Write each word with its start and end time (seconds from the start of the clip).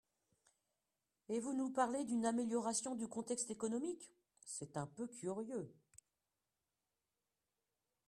Et 1.29 1.39
vous 1.39 1.53
nous 1.53 1.69
parlez 1.69 2.03
d’une 2.05 2.25
amélioration 2.25 2.95
du 2.95 3.07
contexte 3.07 3.51
économique, 3.51 4.09
c’est 4.47 4.75
un 4.75 4.87
peu 4.87 5.05
curieux 5.05 5.71